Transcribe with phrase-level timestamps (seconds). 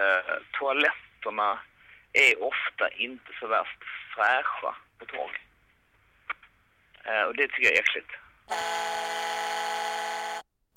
[0.00, 1.58] eh, toaletterna
[2.12, 3.80] är ofta inte så värst
[4.14, 5.30] fräscha på tåg.
[7.06, 8.10] Eh, och det tycker jag är äckligt.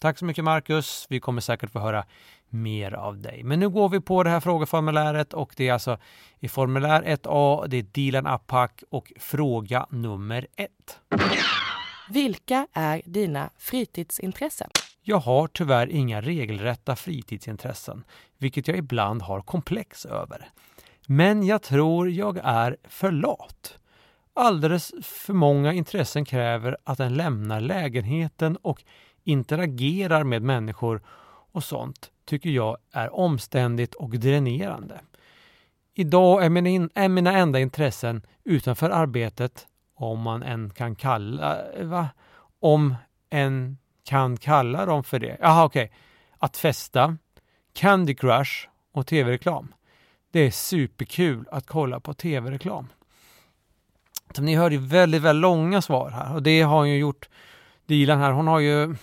[0.01, 1.05] Tack så mycket Marcus.
[1.09, 2.05] Vi kommer säkert få höra
[2.49, 3.43] mer av dig.
[3.43, 5.97] Men nu går vi på det här frågeformuläret och det är alltså
[6.39, 10.69] i formulär 1A, det är Dilan Apak och fråga nummer 1.
[12.09, 14.69] Vilka är dina fritidsintressen?
[15.01, 18.03] Jag har tyvärr inga regelrätta fritidsintressen,
[18.37, 20.49] vilket jag ibland har komplex över.
[21.07, 23.79] Men jag tror jag är för lat.
[24.39, 28.83] Alldeles för många intressen kräver att en lämnar lägenheten och
[29.23, 31.01] interagerar med människor
[31.51, 35.01] och sånt tycker jag är omständigt och dränerande.
[35.93, 42.07] Idag är mina, är mina enda intressen utanför arbetet, om man än kan kalla, va?
[42.59, 42.95] Om
[43.29, 45.37] en kan kalla dem för det.
[45.41, 45.83] Jaha, okej.
[45.83, 45.97] Okay.
[46.37, 47.17] Att festa,
[47.73, 49.73] Candy Crush och tv-reklam.
[50.31, 52.87] Det är superkul att kolla på tv-reklam.
[54.37, 57.29] Som ni hörde väldigt, väldigt långa svar här och det har hon ju gjort
[57.85, 58.31] Dilan här.
[58.31, 58.95] Hon har ju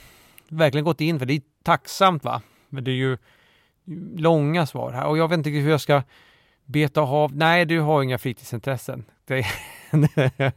[0.49, 2.43] verkligen gått in för det är tacksamt va.
[2.69, 3.19] Men det är ju
[4.17, 6.03] långa svar här och jag vet inte hur jag ska
[6.65, 7.37] beta av.
[7.37, 9.05] Nej, du har inga fritidsintressen.
[9.25, 9.47] Det,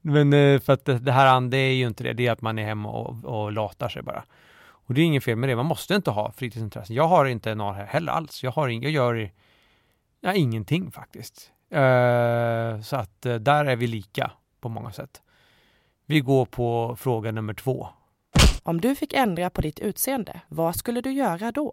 [0.00, 2.12] men eh, för att det här det är ju inte det.
[2.12, 4.24] Det är att man är hemma och, och latar sig bara.
[4.60, 5.56] Och det är inget fel med det.
[5.56, 6.96] Man måste inte ha fritidsintressen.
[6.96, 8.42] Jag har inte några heller alls.
[8.42, 9.30] Jag har ing, jag gör
[10.20, 11.52] ja, ingenting faktiskt.
[11.72, 15.22] Uh, så att uh, där är vi lika på många sätt.
[16.06, 17.88] Vi går på fråga nummer två.
[18.62, 21.72] Om du fick ändra på ditt utseende, vad skulle du göra då?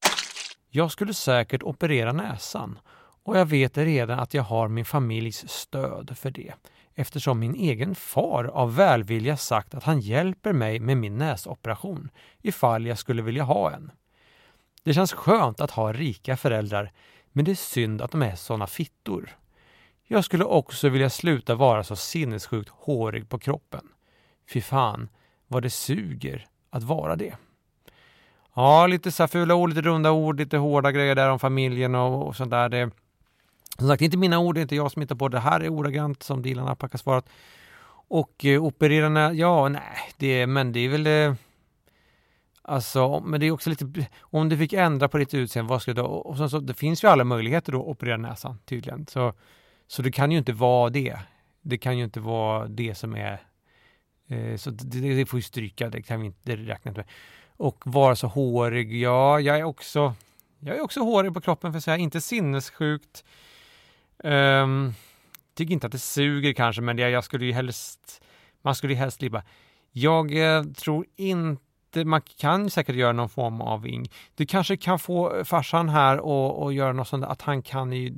[0.69, 2.79] Jag skulle säkert operera näsan
[3.23, 6.53] och jag vet redan att jag har min familjs stöd för det
[6.95, 12.09] eftersom min egen far av välvilja sagt att han hjälper mig med min näsoperation
[12.41, 13.91] ifall jag skulle vilja ha en.
[14.83, 16.91] Det känns skönt att ha rika föräldrar
[17.31, 19.37] men det är synd att de är såna fittor.
[20.07, 23.87] Jag skulle också vilja sluta vara så sinnessjukt hårig på kroppen.
[24.53, 25.09] Fy fan
[25.47, 27.35] vad det suger att vara det.
[28.53, 31.95] Ja, lite så här fula ord, lite runda ord, lite hårda grejer där om familjen
[31.95, 32.69] och, och sånt där.
[32.69, 32.91] Det,
[33.77, 35.39] som sagt, det är inte mina ord, det är inte jag som hittar på det.
[35.39, 37.29] här är ordagrant som Dilan Apak har svarat.
[38.09, 41.07] Och eh, opererarna, ja, nej, det, men det är väl.
[41.07, 41.35] Eh,
[42.61, 46.01] alltså, men det är också lite, om du fick ändra på ditt utseende, vad skulle
[46.01, 49.07] du Och så, så, det finns ju alla möjligheter då att operera näsan tydligen.
[49.07, 49.33] Så,
[49.87, 51.17] så det kan ju inte vara det.
[51.61, 53.47] Det kan ju inte vara det som är
[54.27, 57.05] Eh, så det, det, får ju stryka, det kan vi inte räkna med.
[57.57, 60.13] Och vara så hårig, ja, jag är också,
[60.59, 63.23] jag är också hårig på kroppen för att säga, inte sinnessjukt.
[64.23, 64.93] Um,
[65.53, 68.21] tycker inte att det suger kanske, men det, jag skulle ju helst,
[68.61, 69.43] man skulle ju helst slippa.
[69.91, 71.61] Jag eh, tror inte
[71.95, 74.11] man kan säkert göra någon form av ing.
[74.35, 78.13] Du kanske kan få farsan här och, och göra något sånt att han kan ju...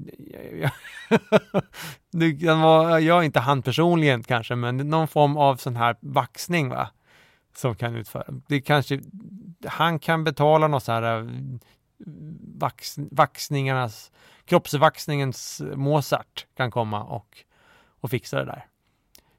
[2.11, 5.95] du kan vara, jag är inte han personligen kanske, men någon form av sån här
[5.99, 6.89] vaxning va?
[7.55, 8.25] Som kan utföra.
[8.47, 8.99] Det kanske,
[9.65, 11.25] han kan betala något så här eh,
[12.57, 14.11] vax, vaxningarnas,
[14.45, 17.37] kroppsvaxningens Mozart kan komma och,
[18.01, 18.65] och fixa det där.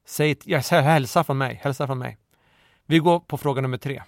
[0.05, 2.19] Säg, jag säger hälsa från mig, hälsa från mig.
[2.87, 4.03] Vi går på fråga nummer tre.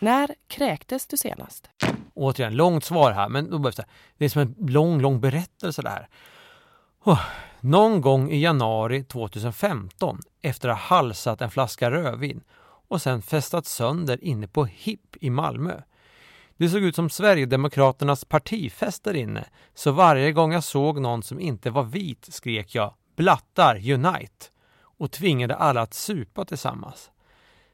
[0.00, 1.70] När kräktes du senast?
[2.14, 3.86] Återigen, långt svar här, men då behövs det.
[4.18, 6.08] Det är som en lång, lång berättelse det här.
[7.04, 7.20] Oh,
[7.60, 12.40] någon gång i januari 2015 efter att ha halsat en flaska rödvin
[12.88, 15.80] och sen festat sönder inne på HIP i Malmö.
[16.56, 19.44] Det såg ut som Sverigedemokraternas partifest där inne,
[19.74, 24.46] så varje gång jag såg någon som inte var vit skrek jag ”Blattar, unite!”
[24.82, 27.10] och tvingade alla att supa tillsammans.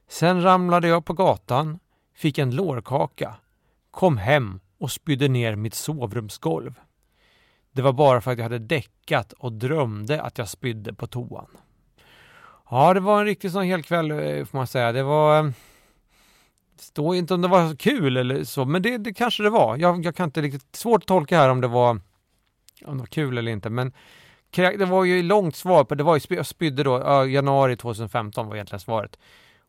[0.08, 1.78] Sen ramlade jag på gatan,
[2.16, 3.34] fick en lårkaka,
[3.90, 6.74] kom hem och spydde ner mitt sovrumsgolv.
[7.72, 11.46] Det var bara för att jag hade däckat och drömde att jag spydde på toan.
[12.70, 14.92] Ja, det var en riktig sån hel kväll eh, får man säga.
[14.92, 15.38] Det var...
[15.38, 15.50] Eh,
[16.76, 19.76] det står inte om det var kul eller så, men det, det kanske det var.
[19.76, 20.76] Jag, jag kan inte riktigt...
[20.76, 21.90] Svårt att tolka här om det var,
[22.84, 23.92] om det var kul eller inte, men
[24.50, 28.54] det var ju långt svar på, det var ju, jag spydde då, januari 2015 var
[28.54, 29.18] egentligen svaret.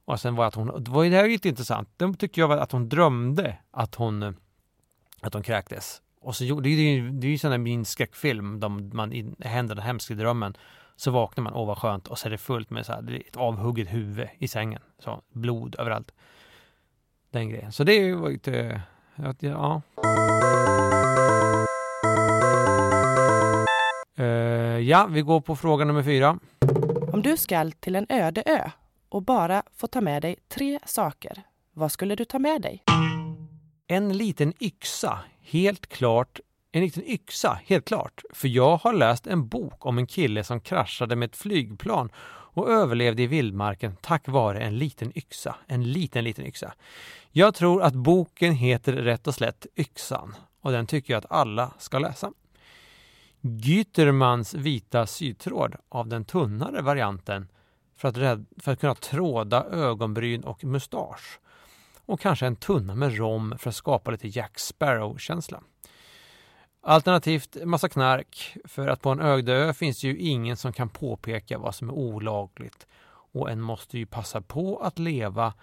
[0.08, 2.48] Och sen var att hon, det var ju det här lite intressant, De tyckte jag
[2.48, 4.36] var att hon drömde att hon,
[5.22, 6.02] att hon kräktes.
[6.22, 9.36] Och så gjorde, det är ju, det är ju sån där min skräckfilm, de, man
[9.40, 10.58] händer den hemska drömmen.
[10.96, 13.36] Så vaknar man, åh vad skönt, och så är det fullt med så här, ett
[13.36, 14.82] avhugget huvud i sängen.
[15.00, 16.12] Så, blod överallt.
[17.32, 17.72] Den grejen.
[17.72, 18.82] Så det var ju lite,
[19.40, 19.82] ja.
[24.20, 24.26] Uh,
[24.80, 26.40] ja, vi går på fråga nummer fyra.
[27.14, 28.70] Om du skall till en öde ö
[29.18, 31.44] och bara få ta med dig tre saker,
[31.74, 32.84] vad skulle du ta med dig?
[33.88, 36.40] En liten yxa, helt klart.
[36.72, 38.22] En liten yxa, helt klart.
[38.34, 42.70] För jag har läst en bok om en kille som kraschade med ett flygplan och
[42.70, 45.56] överlevde i vildmarken tack vare en liten yxa.
[45.68, 46.74] En liten, liten yxa.
[47.32, 51.74] Jag tror att boken heter rätt och slätt Yxan och den tycker jag att alla
[51.78, 52.32] ska läsa.
[53.42, 57.48] Gytermans vita sytråd av den tunnare varianten
[57.98, 61.40] för att, rädd, för att kunna tråda ögonbryn och mustasch.
[62.06, 65.62] Och kanske en tunna med rom för att skapa lite Jack Sparrow-känsla.
[66.82, 70.90] Alternativt massa knark, för att på en öde ö finns det ju ingen som kan
[70.90, 72.88] påpeka vad som är olagligt.
[73.10, 75.54] Och en måste ju passa på att leva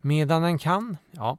[0.00, 0.96] medan en kan.
[1.10, 1.38] Ja,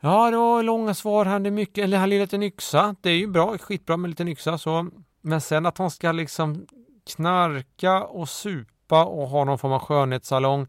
[0.00, 1.38] ja det var långa svar här.
[1.38, 2.96] Det är mycket, eller här liten yxa.
[3.00, 4.90] Det är ju bra, skitbra med en liten yxa så.
[5.20, 6.66] Men sen att hon ska liksom
[7.06, 10.66] knarka och supa och ha någon form av skönhetssalong.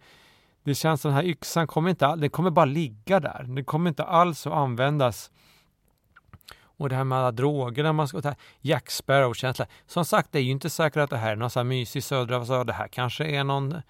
[0.64, 3.46] Det känns som den här yxan kommer inte, den kommer bara ligga där.
[3.48, 5.32] Den kommer inte alls att användas
[6.80, 9.66] och det här med alla droger, man ska, Jack Sparrow-känsla.
[9.88, 12.04] Som sagt, det är ju inte säkert att det här är någon sån här mysig
[12.04, 13.82] södra, så det här kanske är någon,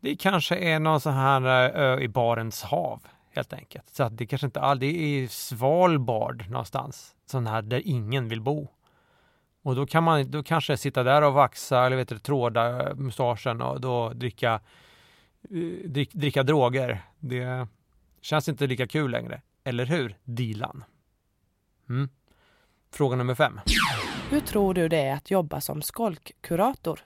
[0.00, 3.00] det kanske är någon sån här eh, ö i Barents hav
[3.34, 3.88] helt enkelt.
[3.88, 8.40] Så att det kanske inte all, det är Svalbard någonstans, sån här där ingen vill
[8.40, 8.68] bo.
[9.62, 13.62] Och då kan man då kanske sitta där och vaxa eller vet du, tråda mustaschen
[13.62, 14.60] och då dricka,
[15.50, 17.02] eh, drick, dricka droger.
[17.18, 17.66] Det
[18.20, 19.42] känns inte lika kul längre.
[19.64, 20.84] Eller hur, Dilan?
[21.88, 22.08] Mm.
[22.92, 23.60] Fråga nummer fem.
[24.30, 27.00] Hur tror du det är att jobba som skolkkurator?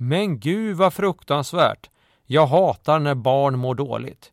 [0.00, 1.90] Men gud vad fruktansvärt!
[2.24, 4.32] Jag hatar när barn mår dåligt.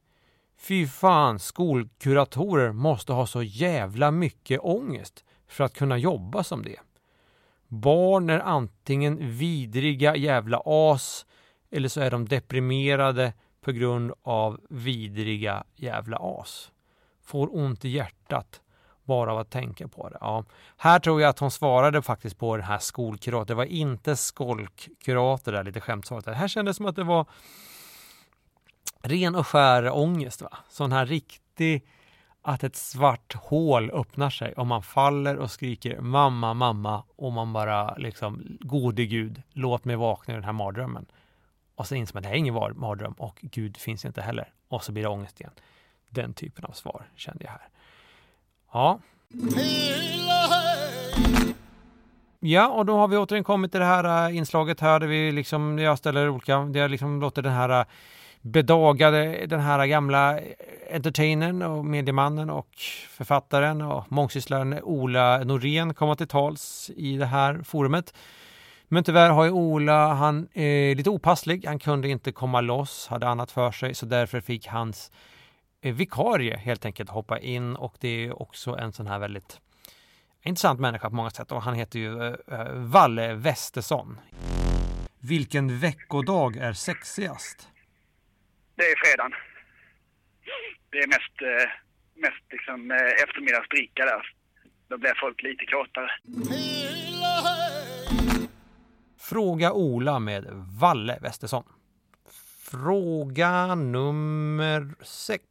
[0.57, 6.79] Fy fan, skolkuratorer måste ha så jävla mycket ångest för att kunna jobba som det.
[7.73, 11.25] Barn är antingen vidriga jävla as
[11.71, 16.71] eller så är de deprimerade på grund av vidriga jävla as.
[17.23, 18.61] Får ont i hjärtat
[19.03, 20.17] bara av att tänka på det.
[20.21, 20.45] Ja.
[20.77, 23.45] Här tror jag att hon svarade faktiskt på den här skolkurator.
[23.45, 26.25] Det var inte skolkkurator där, lite skämtsamt.
[26.25, 27.25] Det här kändes som att det var
[29.01, 30.41] ren och skär ångest.
[30.41, 30.57] Va?
[30.69, 31.87] Sån här riktig,
[32.45, 37.53] att ett svart hål öppnar sig och man faller och skriker mamma, mamma och man
[37.53, 41.05] bara liksom, gode gud, låt mig vakna i den här mardrömmen.
[41.75, 44.53] Och så inser man att det här är ingen mardröm och Gud finns inte heller.
[44.67, 45.53] Och så blir det ångest igen.
[46.09, 47.69] Den typen av svar kände jag här.
[48.71, 48.99] Ja.
[52.39, 55.31] Ja, och då har vi återigen kommit till det här äh, inslaget här där vi
[55.31, 57.85] liksom, jag ställer olika, där jag liksom låter den här äh,
[58.43, 60.39] bedagade, den här gamla
[60.91, 62.69] entertainern och mediemannen och
[63.09, 68.13] författaren och mångsysslaren Ola Norén komma till tals i det här forumet.
[68.87, 73.27] Men tyvärr har ju Ola, han är lite opasslig, han kunde inte komma loss, hade
[73.27, 75.11] annat för sig, så därför fick hans
[75.81, 79.59] eh, vikarie helt enkelt hoppa in och det är också en sån här väldigt
[80.43, 84.19] intressant människa på många sätt och han heter ju eh, eh, Valle Westesson.
[85.19, 87.69] Vilken veckodag är sexigast?
[88.75, 89.33] Det är fredagen.
[90.89, 91.69] Det är mest, uh,
[92.15, 94.23] mest liksom uh, eftermiddagsdricka där.
[94.87, 96.09] Då blir folk lite kåtare.
[99.19, 100.45] Fråga Ola med
[100.81, 101.63] Valle Westesson.
[102.71, 105.41] Fråga nummer sex.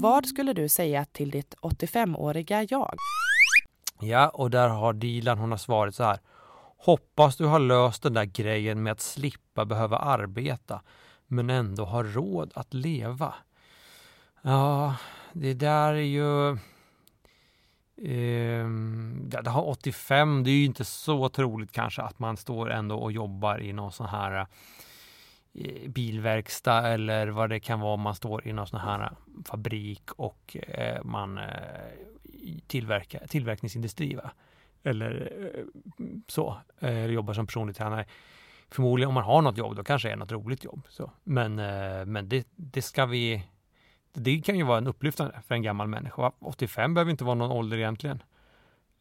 [0.00, 2.96] Vad skulle du säga till ditt 85-åriga jag?
[4.00, 6.18] Ja, och där har Dilan, hon har svarat så här.
[6.76, 10.80] Hoppas du har löst den där grejen med att slippa behöva arbeta
[11.28, 13.34] men ändå har råd att leva.
[14.42, 14.96] Ja,
[15.32, 16.50] det där är ju...
[18.02, 18.68] Eh,
[19.42, 23.12] det har 85, det är ju inte så troligt kanske att man står ändå och
[23.12, 24.46] jobbar i någon sån här
[25.54, 29.12] eh, bilverkstad eller vad det kan vara om man står i någon sån här
[29.44, 31.44] fabrik och eh, man eh,
[32.66, 34.14] tillverkar, tillverkningsindustri.
[34.14, 34.30] Va?
[34.82, 35.64] Eller eh,
[36.26, 38.06] så, eh, eller jobbar som personlig tränare.
[38.70, 40.86] Förmodligen om man har något jobb, då kanske det är något roligt jobb.
[40.88, 41.12] Så.
[41.24, 43.44] Men, eh, men det, det ska vi
[44.12, 46.32] det kan ju vara en upplyftande för en gammal människa.
[46.40, 48.22] 85 behöver inte vara någon ålder egentligen.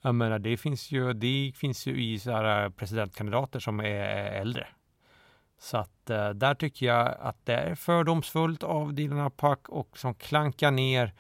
[0.02, 4.32] Jag menar, det finns ju, det finns ju i så här eh, presidentkandidater som är
[4.42, 4.68] äldre.
[5.60, 10.14] Så att eh, där tycker jag att det är fördomsfullt av Dilan Apak och som
[10.14, 11.14] klankar ner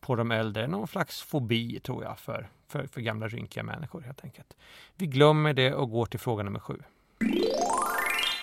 [0.00, 0.66] på de äldre.
[0.66, 4.56] Någon slags fobi tror jag för, för, för gamla rynkiga människor helt enkelt.
[4.96, 6.82] Vi glömmer det och går till fråga nummer sju.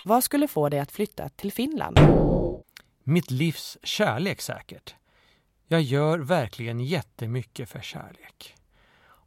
[0.08, 2.00] Vad skulle få dig att flytta till Finland?
[3.04, 4.96] Mitt livs kärlek säkert.
[5.68, 8.56] Jag gör verkligen jättemycket för kärlek.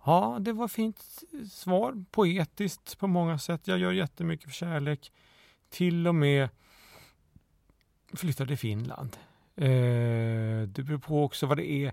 [0.05, 1.23] Ja, det var fint
[1.53, 2.05] svar.
[2.11, 3.61] Poetiskt på många sätt.
[3.65, 5.13] Jag gör jättemycket för kärlek.
[5.71, 6.49] Till och med
[8.15, 9.17] flyttar till Finland.
[9.57, 11.93] Eh, det beror på också vad det är.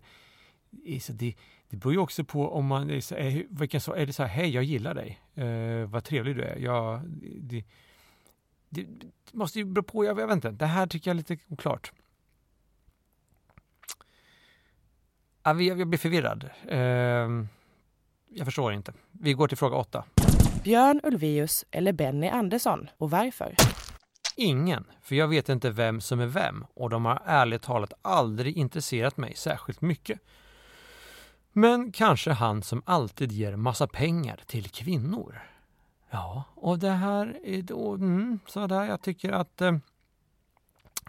[1.07, 1.35] Det,
[1.69, 4.63] det beror ju också på om man är vilken är det så här, hej jag
[4.63, 6.55] gillar dig, eh, vad trevlig du är.
[6.57, 7.01] Jag,
[7.41, 7.63] det,
[8.69, 11.17] det, det måste ju bero på, jag, jag vet inte, det här tycker jag är
[11.17, 11.91] lite oklart.
[15.43, 16.49] Jag, jag blir förvirrad.
[16.71, 17.45] Uh,
[18.29, 18.93] jag förstår inte.
[19.11, 20.03] Vi går till fråga åtta.
[20.63, 23.55] Björn Ulvaeus eller Benny Andersson och varför?
[24.35, 28.57] Ingen, för jag vet inte vem som är vem och de har ärligt talat aldrig
[28.57, 30.19] intresserat mig särskilt mycket.
[31.53, 35.41] Men kanske han som alltid ger massa pengar till kvinnor.
[36.17, 39.77] Ja, och det här är då, mm, så där jag tycker att eh,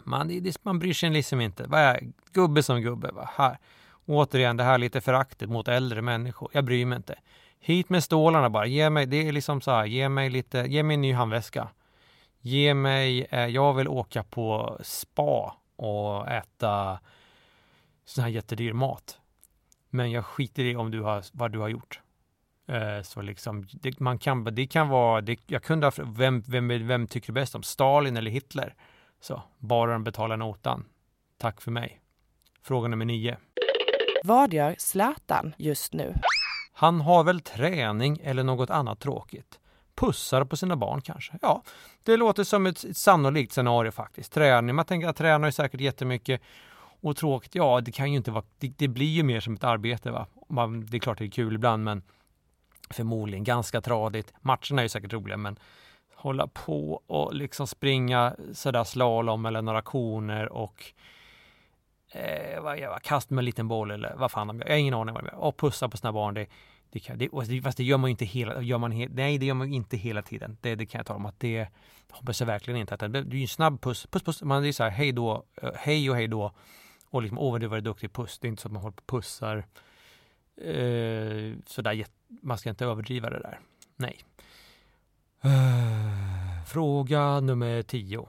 [0.04, 1.66] man, man bryr sig liksom inte.
[1.66, 2.00] Vad är
[2.32, 3.10] gubbe som gubbe?
[3.12, 3.30] Va?
[3.36, 3.58] Här.
[4.06, 6.50] Återigen, det här lite föraktet mot äldre människor.
[6.52, 7.18] Jag bryr mig inte.
[7.60, 8.66] Hit med stålarna bara.
[8.66, 11.68] Ge mig, det är liksom så här, ge mig lite, ge mig en ny handväska.
[12.40, 16.98] Ge mig, eh, jag vill åka på spa och äta
[18.04, 19.18] sån här jättedyr mat.
[19.90, 22.00] Men jag skiter i om du har, vad du har gjort.
[22.68, 26.86] Eh, så liksom, det, man kan, det kan vara, det, jag kunde ha, vem, vem,
[26.86, 27.62] vem tycker du bäst om?
[27.62, 28.74] Stalin eller Hitler?
[29.20, 30.84] Så, bara de betalar notan.
[31.38, 32.00] Tack för mig.
[32.62, 33.36] Fråga nummer nio.
[34.24, 36.14] Vad gör Zlatan just nu?
[36.72, 39.58] Han har väl träning eller något annat tråkigt.
[39.94, 41.38] Pussar på sina barn kanske.
[41.42, 41.62] Ja,
[42.02, 44.32] det låter som ett, ett sannolikt scenario faktiskt.
[44.32, 46.40] Träning, man tänker att tränar ju säkert jättemycket.
[47.00, 49.64] Och tråkigt, ja det kan ju inte vara, det, det blir ju mer som ett
[49.64, 50.26] arbete va.
[50.48, 52.02] Man, det är klart det är kul ibland men
[52.94, 54.32] förmodligen ganska tradigt.
[54.40, 55.58] Matcherna är ju säkert roliga men
[56.14, 60.84] hålla på och liksom springa sådär slalom eller några koner och
[62.12, 64.66] eh, vad, jag, kast med en liten boll eller vad fan de gör.
[64.66, 65.38] Jag har ingen aning vad de gör.
[65.38, 66.34] Och pussa på sina barn.
[66.34, 66.46] Det,
[66.90, 67.28] det, kan, det,
[67.62, 69.96] fast det gör man ju inte hela, gör man he, nej det gör man inte
[69.96, 70.56] hela tiden.
[70.60, 71.68] Det, det kan jag tala om att det
[72.10, 72.94] hoppas jag verkligen inte.
[72.94, 74.42] Att det, det är ju en snabb puss, puss, puss.
[74.42, 76.52] Man är så här hej då, eh, hej och hej då.
[77.10, 78.38] Och liksom, åh vad du var duktig puss.
[78.38, 79.56] Det är inte så att man håller på och pussar
[80.56, 81.92] eh, sådär,
[82.28, 83.60] man ska inte överdriva det där.
[83.96, 84.18] Nej.
[86.66, 88.28] Fråga nummer tio.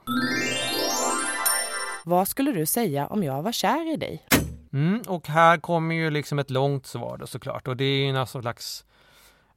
[2.06, 4.26] Vad skulle du säga om jag var kär i dig?
[4.74, 8.14] Mm, och här kommer ju liksom ett långt svar då såklart och det är ju
[8.14, 8.86] någon slags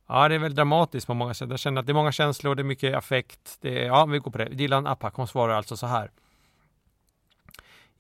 [0.06, 1.50] Ja, det är väldigt dramatiskt på många sätt.
[1.50, 3.58] Jag känner att det är många känslor, det är mycket affekt.
[3.60, 4.44] Det är, ja, vi går på det.
[4.44, 6.10] Dilan Apak, hon svarar alltså så här.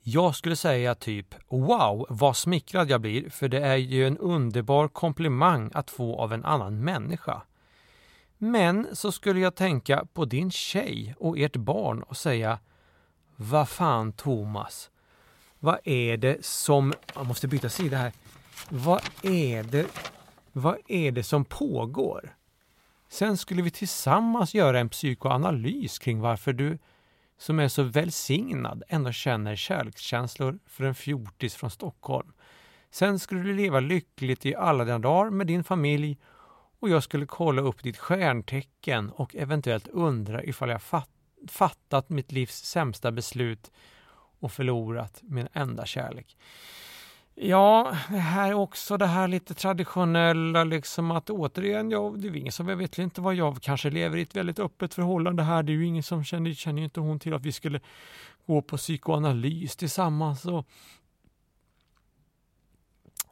[0.04, 4.88] Jag skulle säga typ Wow, vad smickrad jag blir, för det är ju en underbar
[4.88, 7.42] komplimang att få av en annan människa.
[8.38, 12.58] Men så skulle jag tänka på din tjej och ert barn och säga
[13.36, 14.90] Vad fan Thomas,
[15.58, 16.92] vad är det som...
[17.14, 18.12] Jag måste byta sida här.
[18.68, 19.86] Vad är det,
[20.52, 22.36] vad är det som pågår?
[23.08, 26.78] Sen skulle vi tillsammans göra en psykoanalys kring varför du
[27.42, 32.32] som är så välsignad ändå känner kärlekskänslor för en fjortis från Stockholm.
[32.90, 36.18] Sen skulle du leva lyckligt i alla dina dagar med din familj
[36.80, 41.10] och jag skulle kolla upp ditt stjärntecken och eventuellt undra ifall jag fatt,
[41.48, 43.70] fattat mitt livs sämsta beslut
[44.40, 46.36] och förlorat min enda kärlek.
[47.34, 52.52] Ja, det här också det här lite traditionella liksom att återigen, ja, det är ingen
[52.52, 55.62] som, jag vet inte vad jag kanske lever i ett väldigt öppet förhållande här.
[55.62, 57.80] Det är ju ingen som känner, känner inte hon till att vi skulle
[58.46, 60.66] gå på psykoanalys tillsammans och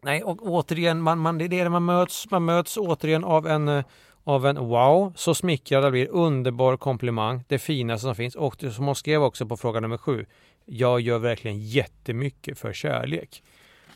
[0.02, 3.84] Nej, och återigen, man, man, det är det man möts, man möts återigen av en,
[4.24, 8.34] av en wow, så smickrad Det blir, underbar komplimang, det finaste som finns.
[8.34, 10.26] Och som hon skrev också på fråga nummer sju,
[10.64, 13.42] jag gör verkligen jättemycket för kärlek.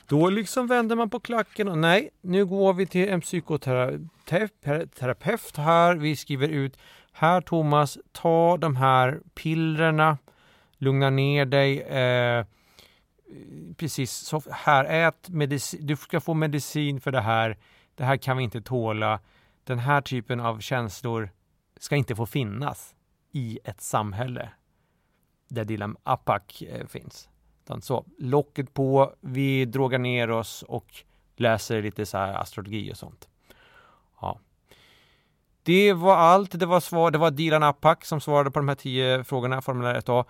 [0.06, 5.94] Då liksom vänder man på klacken och nej, nu går vi till en psykoterapeut här.
[5.94, 6.78] Vi skriver ut,
[7.12, 10.18] här Thomas, ta de här pillerna,
[10.78, 11.80] lugna ner dig.
[11.80, 12.46] Eh,
[13.76, 17.58] precis, så här, ät medicin, du ska få medicin för det här.
[17.94, 19.20] Det här kan vi inte tåla.
[19.64, 21.30] Den här typen av känslor
[21.80, 22.94] ska inte få finnas
[23.32, 24.49] i ett samhälle
[25.49, 27.28] där Dilan Apak eh, finns.
[27.64, 30.87] Utan så, locket på, vi drogar ner oss och
[31.37, 33.28] läser lite så här astrologi och sånt.
[34.21, 34.38] Ja.
[35.62, 36.59] Det var allt.
[36.59, 37.11] Det var svar.
[37.11, 40.25] Det var Dilan Apak som svarade på de här tio frågorna, formulär 1A.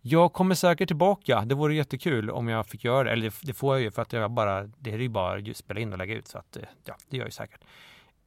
[0.00, 1.44] Jag kommer säkert tillbaka.
[1.44, 3.10] Det vore jättekul om jag fick göra det.
[3.10, 5.56] Eller det, det får jag ju för att jag bara, det är ju bara att
[5.56, 6.28] spela in och lägga ut.
[6.28, 7.60] Så att, eh, ja, det gör jag säkert.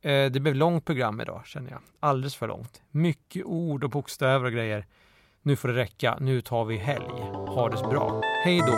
[0.02, 1.80] Eh, det blev långt program idag känner jag.
[2.00, 2.82] Alldeles för långt.
[2.92, 4.86] Mycket ord och bokstäver och grejer.
[5.48, 6.18] Nu får det räcka.
[6.20, 7.06] Nu tar vi helg.
[7.48, 8.22] Ha det så bra.
[8.44, 8.74] Hej då!